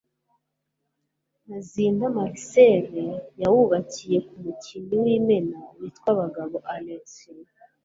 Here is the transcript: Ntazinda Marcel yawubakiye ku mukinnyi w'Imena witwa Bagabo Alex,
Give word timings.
Ntazinda 1.45 2.05
Marcel 2.17 2.83
yawubakiye 3.41 4.17
ku 4.27 4.35
mukinnyi 4.43 4.95
w'Imena 5.03 5.59
witwa 5.77 6.09
Bagabo 6.19 6.55
Alex, 6.75 7.07